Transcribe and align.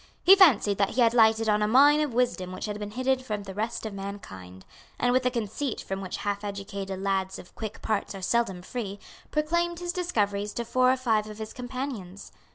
He 0.23 0.35
fancied 0.35 0.79
that 0.79 0.89
he 0.89 1.01
had 1.01 1.13
lighted 1.13 1.47
on 1.47 1.61
a 1.61 1.67
mine 1.67 1.99
of 2.01 2.11
wisdom 2.11 2.51
which 2.51 2.65
had 2.65 2.79
been 2.79 2.89
hidden 2.89 3.19
from 3.19 3.43
the 3.43 3.53
rest 3.53 3.85
of 3.85 3.93
mankind, 3.93 4.65
and, 4.99 5.11
with 5.13 5.21
the 5.21 5.29
conceit 5.29 5.79
from 5.79 6.01
which 6.01 6.17
half 6.17 6.43
educated 6.43 6.99
lads 6.99 7.37
of 7.37 7.53
quick 7.53 7.83
parts 7.83 8.15
are 8.15 8.21
seldom 8.23 8.63
free, 8.63 8.97
proclaimed 9.29 9.77
his 9.77 9.93
discoveries 9.93 10.53
to 10.53 10.65
four 10.65 10.91
or 10.91 10.97
five 10.97 11.27
of 11.29 11.37
his 11.37 11.53
companions. 11.53 12.31